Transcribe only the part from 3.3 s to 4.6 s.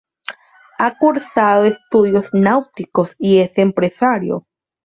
es empresario.